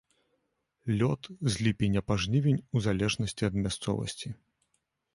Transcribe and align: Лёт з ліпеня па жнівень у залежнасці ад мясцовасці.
Лёт 1.01 1.23
з 1.51 1.67
ліпеня 1.67 2.05
па 2.09 2.19
жнівень 2.25 2.59
у 2.77 2.85
залежнасці 2.89 3.43
ад 3.53 3.63
мясцовасці. 3.63 4.27